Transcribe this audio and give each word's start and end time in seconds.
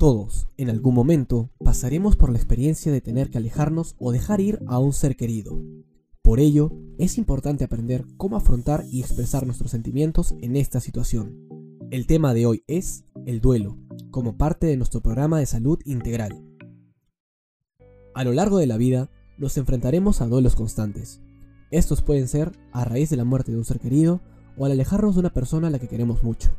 Todos, 0.00 0.48
en 0.56 0.70
algún 0.70 0.94
momento, 0.94 1.50
pasaremos 1.62 2.16
por 2.16 2.30
la 2.30 2.38
experiencia 2.38 2.90
de 2.90 3.02
tener 3.02 3.28
que 3.28 3.36
alejarnos 3.36 3.96
o 3.98 4.12
dejar 4.12 4.40
ir 4.40 4.58
a 4.66 4.78
un 4.78 4.94
ser 4.94 5.14
querido. 5.14 5.60
Por 6.22 6.40
ello, 6.40 6.72
es 6.96 7.18
importante 7.18 7.64
aprender 7.64 8.06
cómo 8.16 8.38
afrontar 8.38 8.86
y 8.90 9.00
expresar 9.00 9.44
nuestros 9.44 9.72
sentimientos 9.72 10.34
en 10.40 10.56
esta 10.56 10.80
situación. 10.80 11.46
El 11.90 12.06
tema 12.06 12.32
de 12.32 12.46
hoy 12.46 12.64
es 12.66 13.04
el 13.26 13.42
duelo, 13.42 13.76
como 14.10 14.38
parte 14.38 14.66
de 14.68 14.78
nuestro 14.78 15.02
programa 15.02 15.38
de 15.38 15.44
salud 15.44 15.78
integral. 15.84 16.46
A 18.14 18.24
lo 18.24 18.32
largo 18.32 18.56
de 18.56 18.68
la 18.68 18.78
vida, 18.78 19.10
nos 19.36 19.58
enfrentaremos 19.58 20.22
a 20.22 20.28
duelos 20.28 20.56
constantes. 20.56 21.20
Estos 21.70 22.00
pueden 22.00 22.26
ser 22.26 22.52
a 22.72 22.86
raíz 22.86 23.10
de 23.10 23.18
la 23.18 23.24
muerte 23.24 23.52
de 23.52 23.58
un 23.58 23.66
ser 23.66 23.78
querido 23.78 24.22
o 24.56 24.64
al 24.64 24.72
alejarnos 24.72 25.16
de 25.16 25.20
una 25.20 25.34
persona 25.34 25.66
a 25.66 25.70
la 25.70 25.78
que 25.78 25.88
queremos 25.88 26.22
mucho. 26.22 26.56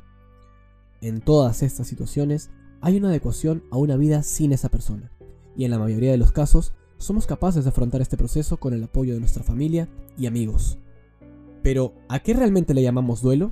En 1.02 1.21
todas 1.21 1.64
estas 1.64 1.88
situaciones, 1.88 2.52
hay 2.82 2.98
una 2.98 3.09
adecuación 3.09 3.63
a 3.71 3.77
una 3.77 3.95
vida 3.95 4.23
sin 4.23 4.52
esa 4.52 4.70
persona, 4.70 5.11
y 5.56 5.65
en 5.65 5.71
la 5.71 5.79
mayoría 5.79 6.11
de 6.11 6.18
los 6.18 6.32
casos 6.32 6.74
somos 6.97 7.25
capaces 7.28 7.64
de 7.64 7.69
afrontar 7.69 8.01
este 8.01 8.18
proceso 8.18 8.57
con 8.57 8.73
el 8.73 8.83
apoyo 8.83 9.14
de 9.14 9.19
nuestra 9.19 9.43
familia 9.43 9.87
y 10.18 10.25
amigos. 10.25 10.78
Pero, 11.64 11.93
¿a 12.09 12.20
qué 12.20 12.33
realmente 12.33 12.73
le 12.73 12.82
llamamos 12.82 13.21
duelo? 13.21 13.51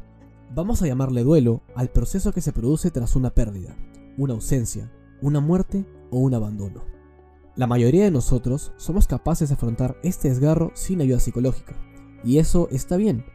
Vamos 0.53 0.81
a 0.81 0.87
llamarle 0.87 1.23
duelo 1.23 1.61
al 1.75 1.89
proceso 1.89 2.31
que 2.31 2.41
se 2.41 2.53
produce 2.53 2.89
tras 2.89 3.15
una 3.15 3.29
pérdida, 3.29 3.75
una 4.17 4.33
ausencia, 4.33 4.91
una 5.21 5.39
muerte 5.39 5.85
o 6.09 6.17
un 6.17 6.33
abandono. 6.33 6.83
La 7.55 7.67
mayoría 7.67 8.05
de 8.05 8.11
nosotros 8.11 8.71
somos 8.77 9.05
capaces 9.05 9.49
de 9.49 9.55
afrontar 9.55 9.97
este 10.01 10.29
desgarro 10.29 10.71
sin 10.73 11.01
ayuda 11.01 11.19
psicológica, 11.19 11.75
y 12.23 12.39
eso 12.39 12.67
está 12.71 12.97
bien. 12.97 13.25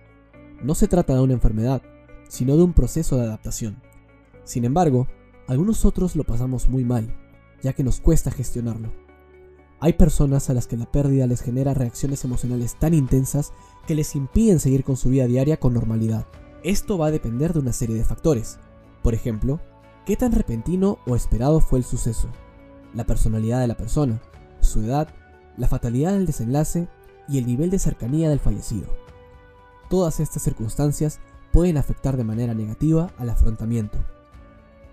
No 0.62 0.74
se 0.74 0.88
trata 0.88 1.14
de 1.14 1.20
una 1.20 1.34
enfermedad, 1.34 1.83
sino 2.28 2.56
de 2.56 2.64
un 2.64 2.72
proceso 2.72 3.16
de 3.16 3.24
adaptación. 3.24 3.80
Sin 4.45 4.64
embargo, 4.64 5.06
algunos 5.47 5.84
otros 5.84 6.16
lo 6.16 6.25
pasamos 6.25 6.69
muy 6.69 6.84
mal, 6.84 7.15
ya 7.62 7.73
que 7.73 7.84
nos 7.84 8.01
cuesta 8.01 8.30
gestionarlo. 8.30 8.93
Hay 9.80 9.95
personas 9.95 10.48
a 10.48 10.55
las 10.55 10.67
que 10.67 10.77
la 10.77 10.91
pérdida 10.91 11.27
les 11.27 11.42
genera 11.42 11.75
reacciones 11.75 12.25
emocionales 12.25 12.78
tan 12.78 12.95
intensas 12.95 13.53
que 13.86 13.95
les 13.95 14.14
impiden 14.17 14.61
seguir 14.61 14.84
con 14.84 14.97
su 14.97 15.11
vida 15.11 15.27
diaria 15.27 15.59
con 15.59 15.75
normalidad. 15.75 16.27
Esto 16.62 16.97
va 16.97 17.09
a 17.09 17.11
depender 17.11 17.53
de 17.53 17.59
una 17.59 17.73
serie 17.73 17.97
de 17.97 18.05
factores. 18.05 18.59
Por 19.03 19.12
ejemplo, 19.12 19.61
qué 20.06 20.17
tan 20.17 20.33
repentino 20.33 20.98
o 21.06 21.17
esperado 21.17 21.61
fue 21.61 21.79
el 21.79 21.84
suceso, 21.84 22.29
la 22.95 23.05
personalidad 23.05 23.61
de 23.61 23.67
la 23.67 23.77
persona, 23.77 24.23
su 24.61 24.81
edad, 24.81 25.08
la 25.58 25.69
fatalidad 25.69 26.12
del 26.12 26.27
desenlace 26.27 26.89
y 27.29 27.39
el 27.39 27.47
nivel 27.47 27.69
de 27.70 27.79
cercanía 27.79 28.31
del 28.31 28.41
fallecido. 28.41 28.86
Todas 29.91 30.20
estas 30.20 30.42
circunstancias 30.42 31.20
pueden 31.53 31.77
afectar 31.77 32.17
de 32.17 32.25
manera 32.25 32.55
negativa 32.55 33.12
al 33.19 33.29
afrontamiento. 33.29 33.98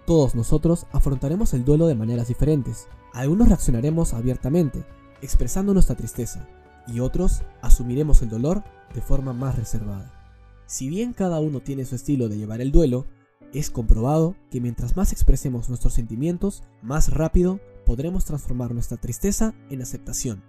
Todos 0.06 0.36
nosotros 0.36 0.88
afrontaremos 0.92 1.54
el 1.54 1.64
duelo 1.64 1.88
de 1.88 1.96
maneras 1.96 2.28
diferentes. 2.28 2.88
Algunos 3.14 3.48
reaccionaremos 3.48 4.14
abiertamente, 4.14 4.84
expresando 5.22 5.74
nuestra 5.74 5.96
tristeza, 5.96 6.48
y 6.88 7.00
otros 7.00 7.44
asumiremos 7.62 8.22
el 8.22 8.30
dolor 8.30 8.64
de 8.94 9.02
forma 9.02 9.34
más 9.34 9.56
reservada. 9.56 10.12
Si 10.66 10.90
bien 10.90 11.14
cada 11.14 11.40
uno 11.40 11.60
tiene 11.60 11.86
su 11.86 11.96
estilo 11.96 12.30
de 12.30 12.38
llevar 12.38 12.62
el 12.62 12.72
duelo, 12.72 13.06
es 13.54 13.70
comprobado 13.70 14.36
que 14.50 14.62
mientras 14.62 14.96
más 14.96 15.12
expresemos 15.12 15.70
nuestros 15.70 15.94
sentimientos, 15.94 16.64
más 16.82 17.14
rápido 17.14 17.60
podremos 17.86 18.26
transformar 18.26 18.74
nuestra 18.74 18.98
tristeza 18.98 19.54
en 19.70 19.82
aceptación. 19.82 20.44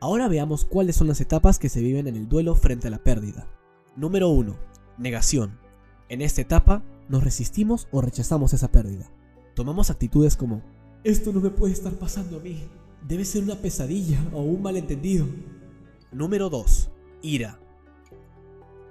Ahora 0.00 0.28
veamos 0.28 0.64
cuáles 0.64 0.96
son 0.96 1.08
las 1.08 1.20
etapas 1.20 1.58
que 1.58 1.68
se 1.68 1.80
viven 1.80 2.06
en 2.06 2.16
el 2.16 2.28
duelo 2.28 2.54
frente 2.54 2.88
a 2.88 2.90
la 2.90 2.98
pérdida. 2.98 3.46
Número 3.96 4.28
1. 4.30 4.56
Negación. 4.98 5.58
En 6.08 6.22
esta 6.22 6.40
etapa 6.40 6.82
nos 7.12 7.22
resistimos 7.22 7.88
o 7.92 8.00
rechazamos 8.00 8.54
esa 8.54 8.72
pérdida. 8.72 9.12
Tomamos 9.54 9.90
actitudes 9.90 10.34
como, 10.34 10.62
esto 11.04 11.30
no 11.30 11.42
me 11.42 11.50
puede 11.50 11.74
estar 11.74 11.92
pasando 11.92 12.38
a 12.38 12.40
mí, 12.40 12.64
debe 13.06 13.26
ser 13.26 13.42
una 13.42 13.56
pesadilla 13.56 14.18
o 14.32 14.40
un 14.40 14.62
malentendido. 14.62 15.26
Número 16.10 16.48
2. 16.48 16.90
Ira. 17.20 17.60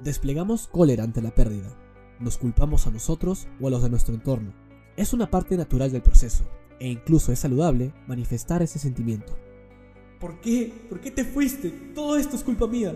Desplegamos 0.01 0.67
cólera 0.67 1.03
ante 1.03 1.23
la 1.23 1.33
pérdida. 1.33 1.75
Nos 2.19 2.37
culpamos 2.37 2.85
a 2.85 2.91
nosotros 2.91 3.47
o 3.59 3.67
a 3.67 3.71
los 3.71 3.81
de 3.81 3.89
nuestro 3.89 4.13
entorno. 4.13 4.53
Es 4.97 5.13
una 5.13 5.31
parte 5.31 5.57
natural 5.57 5.91
del 5.91 6.03
proceso, 6.03 6.43
e 6.79 6.89
incluso 6.89 7.31
es 7.31 7.39
saludable 7.39 7.91
manifestar 8.05 8.61
ese 8.61 8.77
sentimiento. 8.77 9.35
¿Por 10.19 10.39
qué? 10.41 10.71
¿Por 10.89 11.01
qué 11.01 11.09
te 11.09 11.25
fuiste? 11.25 11.71
Todo 11.95 12.17
esto 12.17 12.35
es 12.35 12.43
culpa 12.43 12.67
mía. 12.67 12.95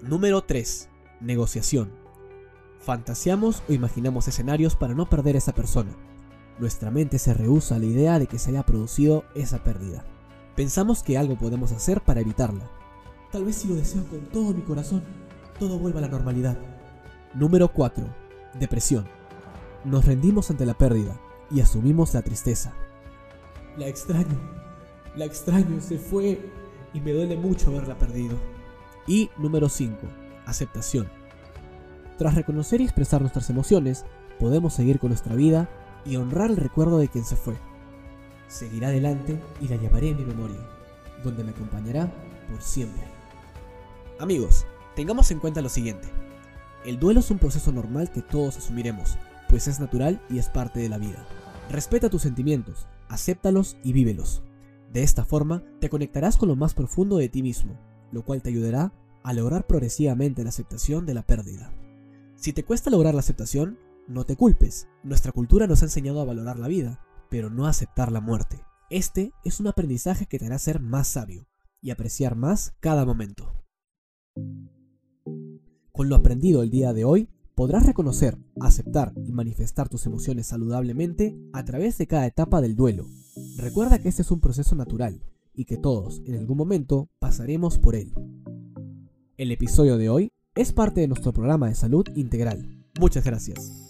Número 0.00 0.42
3. 0.42 0.88
Negociación. 1.20 2.05
Fantaseamos 2.86 3.64
o 3.68 3.72
imaginamos 3.72 4.28
escenarios 4.28 4.76
para 4.76 4.94
no 4.94 5.10
perder 5.10 5.34
a 5.34 5.38
esa 5.38 5.52
persona. 5.52 5.90
Nuestra 6.60 6.92
mente 6.92 7.18
se 7.18 7.34
rehúsa 7.34 7.74
a 7.74 7.78
la 7.80 7.86
idea 7.86 8.20
de 8.20 8.28
que 8.28 8.38
se 8.38 8.50
haya 8.50 8.62
producido 8.62 9.24
esa 9.34 9.64
pérdida. 9.64 10.04
Pensamos 10.54 11.02
que 11.02 11.18
algo 11.18 11.36
podemos 11.36 11.72
hacer 11.72 12.00
para 12.00 12.20
evitarla. 12.20 12.70
Tal 13.32 13.44
vez 13.44 13.56
si 13.56 13.66
lo 13.66 13.74
deseo 13.74 14.04
con 14.04 14.20
todo 14.26 14.54
mi 14.54 14.62
corazón, 14.62 15.02
todo 15.58 15.80
vuelva 15.80 15.98
a 15.98 16.02
la 16.02 16.08
normalidad. 16.08 16.56
Número 17.34 17.72
4. 17.72 18.06
Depresión. 18.60 19.08
Nos 19.84 20.04
rendimos 20.04 20.48
ante 20.52 20.64
la 20.64 20.78
pérdida 20.78 21.20
y 21.50 21.62
asumimos 21.62 22.14
la 22.14 22.22
tristeza. 22.22 22.72
La 23.76 23.88
extraño, 23.88 24.38
la 25.16 25.24
extraño, 25.24 25.80
se 25.80 25.98
fue 25.98 26.52
y 26.94 27.00
me 27.00 27.10
duele 27.10 27.36
mucho 27.36 27.70
haberla 27.70 27.98
perdido. 27.98 28.36
Y 29.08 29.28
número 29.38 29.68
5. 29.68 30.06
Aceptación. 30.46 31.25
Tras 32.18 32.34
reconocer 32.34 32.80
y 32.80 32.84
expresar 32.84 33.20
nuestras 33.20 33.50
emociones, 33.50 34.04
podemos 34.38 34.72
seguir 34.72 34.98
con 34.98 35.10
nuestra 35.10 35.34
vida 35.34 35.68
y 36.04 36.16
honrar 36.16 36.50
el 36.50 36.56
recuerdo 36.56 36.98
de 36.98 37.08
quien 37.08 37.24
se 37.24 37.36
fue. 37.36 37.56
Seguiré 38.48 38.86
adelante 38.86 39.40
y 39.60 39.68
la 39.68 39.76
llevaré 39.76 40.10
en 40.10 40.18
mi 40.18 40.24
memoria, 40.24 40.60
donde 41.22 41.44
me 41.44 41.50
acompañará 41.50 42.10
por 42.50 42.62
siempre. 42.62 43.02
Amigos, 44.18 44.66
tengamos 44.94 45.30
en 45.30 45.40
cuenta 45.40 45.60
lo 45.60 45.68
siguiente. 45.68 46.08
El 46.86 46.98
duelo 46.98 47.20
es 47.20 47.30
un 47.30 47.38
proceso 47.38 47.72
normal 47.72 48.10
que 48.10 48.22
todos 48.22 48.56
asumiremos, 48.56 49.18
pues 49.48 49.68
es 49.68 49.80
natural 49.80 50.22
y 50.30 50.38
es 50.38 50.48
parte 50.48 50.80
de 50.80 50.88
la 50.88 50.98
vida. 50.98 51.26
Respeta 51.70 52.08
tus 52.08 52.22
sentimientos, 52.22 52.86
acéptalos 53.08 53.76
y 53.82 53.92
vívelos. 53.92 54.42
De 54.92 55.02
esta 55.02 55.24
forma, 55.24 55.64
te 55.80 55.90
conectarás 55.90 56.36
con 56.36 56.48
lo 56.48 56.56
más 56.56 56.72
profundo 56.72 57.16
de 57.18 57.28
ti 57.28 57.42
mismo, 57.42 57.76
lo 58.12 58.24
cual 58.24 58.40
te 58.40 58.50
ayudará 58.50 58.92
a 59.24 59.32
lograr 59.32 59.66
progresivamente 59.66 60.44
la 60.44 60.50
aceptación 60.50 61.04
de 61.04 61.14
la 61.14 61.22
pérdida. 61.22 61.75
Si 62.46 62.52
te 62.52 62.62
cuesta 62.62 62.90
lograr 62.90 63.12
la 63.12 63.18
aceptación, 63.18 63.76
no 64.06 64.22
te 64.22 64.36
culpes. 64.36 64.86
Nuestra 65.02 65.32
cultura 65.32 65.66
nos 65.66 65.82
ha 65.82 65.86
enseñado 65.86 66.20
a 66.20 66.24
valorar 66.24 66.60
la 66.60 66.68
vida, 66.68 67.00
pero 67.28 67.50
no 67.50 67.66
a 67.66 67.70
aceptar 67.70 68.12
la 68.12 68.20
muerte. 68.20 68.60
Este 68.88 69.32
es 69.42 69.58
un 69.58 69.66
aprendizaje 69.66 70.26
que 70.26 70.38
te 70.38 70.46
hará 70.46 70.56
ser 70.60 70.78
más 70.78 71.08
sabio 71.08 71.48
y 71.82 71.90
apreciar 71.90 72.36
más 72.36 72.76
cada 72.78 73.04
momento. 73.04 73.52
Con 75.90 76.08
lo 76.08 76.14
aprendido 76.14 76.62
el 76.62 76.70
día 76.70 76.92
de 76.92 77.04
hoy, 77.04 77.28
podrás 77.56 77.84
reconocer, 77.84 78.38
aceptar 78.60 79.12
y 79.26 79.32
manifestar 79.32 79.88
tus 79.88 80.06
emociones 80.06 80.46
saludablemente 80.46 81.36
a 81.52 81.64
través 81.64 81.98
de 81.98 82.06
cada 82.06 82.26
etapa 82.26 82.60
del 82.60 82.76
duelo. 82.76 83.08
Recuerda 83.56 83.98
que 83.98 84.08
este 84.08 84.22
es 84.22 84.30
un 84.30 84.38
proceso 84.38 84.76
natural 84.76 85.20
y 85.52 85.64
que 85.64 85.78
todos, 85.78 86.22
en 86.26 86.36
algún 86.36 86.58
momento, 86.58 87.10
pasaremos 87.18 87.80
por 87.80 87.96
él. 87.96 88.14
El 89.36 89.50
episodio 89.50 89.98
de 89.98 90.10
hoy 90.10 90.32
es 90.56 90.72
parte 90.72 91.02
de 91.02 91.08
nuestro 91.08 91.32
programa 91.32 91.68
de 91.68 91.74
salud 91.74 92.06
integral. 92.16 92.66
Muchas 92.98 93.24
gracias. 93.24 93.85